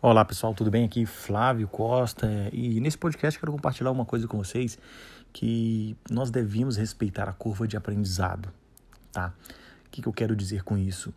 [0.00, 0.84] Olá pessoal, tudo bem?
[0.84, 4.78] Aqui Flávio Costa e nesse podcast quero compartilhar uma coisa com vocês
[5.32, 8.48] que nós devemos respeitar a curva de aprendizado,
[9.12, 9.34] tá?
[9.86, 11.12] O que, que eu quero dizer com isso?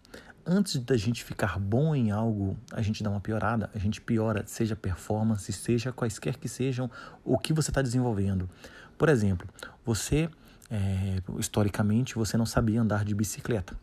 [0.45, 4.43] Antes da gente ficar bom em algo, a gente dá uma piorada, a gente piora,
[4.45, 6.89] seja performance, seja quaisquer que sejam
[7.23, 8.49] o que você está desenvolvendo.
[8.97, 9.47] Por exemplo,
[9.85, 10.29] você,
[10.71, 13.77] é, historicamente, você não sabia andar de bicicleta.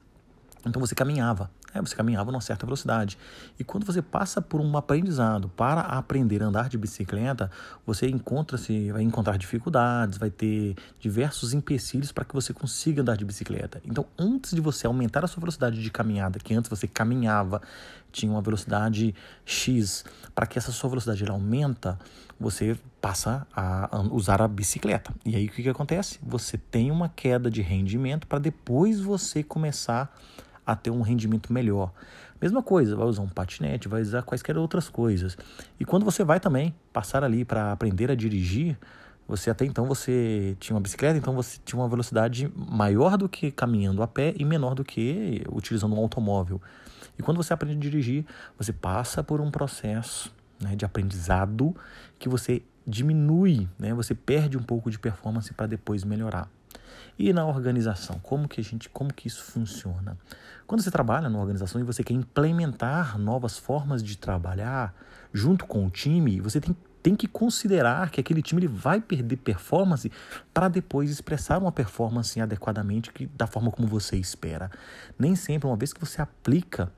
[0.67, 3.19] Então você caminhava, é, você caminhava numa certa velocidade.
[3.59, 7.51] E quando você passa por um aprendizado para aprender a andar de bicicleta,
[7.87, 13.25] você encontra-se, vai encontrar dificuldades, vai ter diversos empecilhos para que você consiga andar de
[13.25, 13.81] bicicleta.
[13.85, 17.61] Então, antes de você aumentar a sua velocidade de caminhada, que antes você caminhava,
[18.11, 21.99] tinha uma velocidade X, para que essa sua velocidade ela aumenta,
[22.41, 25.13] você passa a usar a bicicleta.
[25.25, 26.19] E aí o que, que acontece?
[26.23, 31.93] Você tem uma queda de rendimento para depois você começar a ter um rendimento melhor.
[32.41, 35.37] Mesma coisa, vai usar um patinete, vai usar quaisquer outras coisas.
[35.79, 38.79] E quando você vai também passar ali para aprender a dirigir,
[39.27, 43.51] você até então você tinha uma bicicleta, então você tinha uma velocidade maior do que
[43.51, 46.61] caminhando a pé e menor do que utilizando um automóvel.
[47.19, 48.25] E quando você aprende a dirigir,
[48.57, 51.77] você passa por um processo né, de aprendizado
[52.19, 56.49] que você diminui, né, você perde um pouco de performance para depois melhorar.
[57.19, 60.17] E na organização, como que a gente, como que isso funciona?
[60.69, 64.95] Quando você trabalha numa organização e você quer implementar novas formas de trabalhar
[65.33, 69.37] junto com o time, você tem, tem que considerar que aquele time ele vai perder
[69.39, 70.13] performance
[70.55, 74.71] para depois expressar uma performance adequadamente que, da forma como você espera.
[75.19, 76.93] Nem sempre, uma vez que você aplica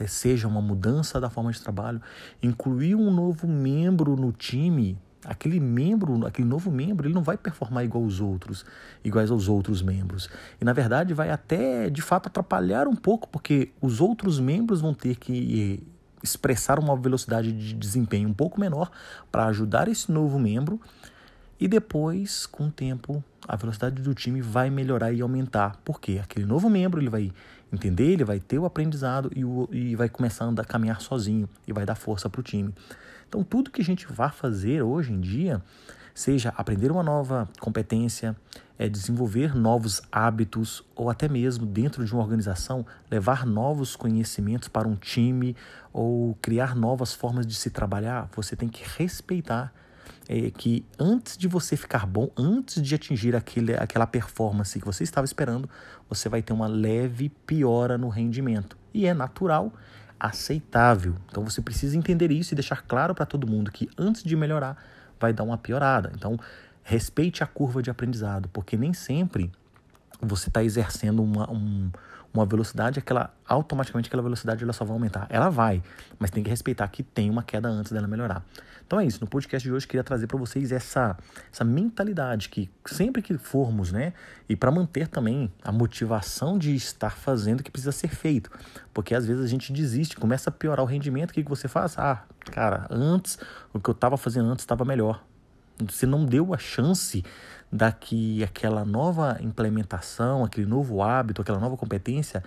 [0.00, 2.02] eh, seja uma mudança da forma de trabalho,
[2.42, 7.84] incluir um novo membro no time aquele membro, aquele novo membro, ele não vai performar
[7.84, 8.64] igual aos outros,
[9.02, 10.28] iguais aos outros membros.
[10.60, 14.94] E na verdade vai até de fato atrapalhar um pouco, porque os outros membros vão
[14.94, 15.82] ter que
[16.22, 18.90] expressar uma velocidade de desempenho um pouco menor
[19.30, 20.80] para ajudar esse novo membro
[21.58, 25.80] e depois, com o tempo, a velocidade do time vai melhorar e aumentar.
[25.84, 27.32] Porque aquele novo membro ele vai
[27.72, 31.48] entender, ele vai ter o aprendizado e, o, e vai começar a andar, caminhar sozinho
[31.66, 32.74] e vai dar força para o time.
[33.34, 35.60] Então, tudo que a gente vai fazer hoje em dia,
[36.14, 38.36] seja aprender uma nova competência,
[38.78, 44.86] é desenvolver novos hábitos ou até mesmo dentro de uma organização levar novos conhecimentos para
[44.86, 45.56] um time
[45.92, 49.74] ou criar novas formas de se trabalhar, você tem que respeitar
[50.28, 55.02] é, que antes de você ficar bom, antes de atingir aquele, aquela performance que você
[55.02, 55.68] estava esperando,
[56.08, 58.76] você vai ter uma leve piora no rendimento.
[58.92, 59.72] E é natural
[60.18, 61.14] aceitável.
[61.30, 64.76] Então você precisa entender isso e deixar claro para todo mundo que antes de melhorar
[65.18, 66.12] vai dar uma piorada.
[66.14, 66.38] Então
[66.82, 69.50] respeite a curva de aprendizado, porque nem sempre
[70.24, 71.90] você está exercendo uma, um,
[72.32, 75.26] uma velocidade, aquela automaticamente aquela velocidade ela só vai aumentar.
[75.30, 75.82] Ela vai,
[76.18, 78.44] mas tem que respeitar que tem uma queda antes dela melhorar.
[78.86, 79.20] Então é isso.
[79.20, 81.16] No podcast de hoje queria trazer para vocês essa
[81.50, 84.12] essa mentalidade que sempre que formos, né,
[84.48, 88.50] e para manter também a motivação de estar fazendo o que precisa ser feito,
[88.92, 91.68] porque às vezes a gente desiste, começa a piorar o rendimento, o que que você
[91.68, 91.98] faz?
[91.98, 93.38] Ah, cara, antes
[93.72, 95.24] o que eu estava fazendo antes estava melhor.
[95.78, 97.24] Você não deu a chance
[97.70, 102.42] daqui aquela nova implementação, aquele novo hábito, aquela nova competência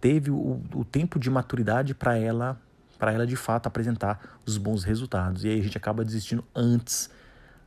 [0.00, 2.60] teve o, o tempo de maturidade para ela
[2.98, 5.44] para ela de fato apresentar os bons resultados.
[5.44, 7.10] E aí a gente acaba desistindo antes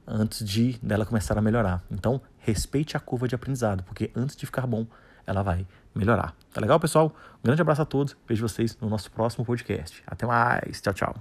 [0.08, 1.84] antes de dela começar a melhorar.
[1.92, 4.88] Então, respeite a curva de aprendizado, porque antes de ficar bom,
[5.26, 6.34] ela vai melhorar.
[6.52, 7.14] Tá legal, pessoal?
[7.38, 8.18] Um grande abraço a todos.
[8.28, 10.02] Vejo vocês no nosso próximo podcast.
[10.08, 10.82] Até mais.
[10.82, 11.16] Tchau, tchau.